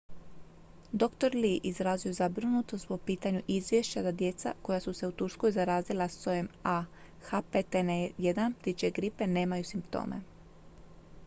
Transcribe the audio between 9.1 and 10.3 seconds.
nemaju simptome